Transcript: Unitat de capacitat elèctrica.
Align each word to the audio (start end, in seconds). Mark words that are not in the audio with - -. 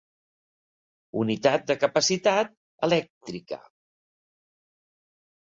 Unitat 1.23 1.67
de 1.71 1.75
capacitat 1.83 2.51
elèctrica. 2.89 3.63